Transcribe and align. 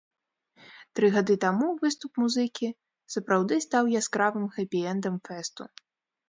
Тры 0.99 1.07
гады 1.15 1.35
таму 1.43 1.67
выступ 1.83 2.11
музыкі 2.21 2.67
сапраўды 3.17 3.59
стаў 3.67 3.93
яскравым 4.01 4.49
хэпі-эндам 4.57 5.15
фэсту. 5.31 5.63